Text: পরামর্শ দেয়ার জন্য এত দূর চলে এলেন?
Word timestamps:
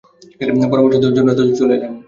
পরামর্শ 0.71 0.95
দেয়ার 0.95 1.15
জন্য 1.17 1.29
এত 1.31 1.39
দূর 1.39 1.57
চলে 1.59 1.73
এলেন? 1.77 1.91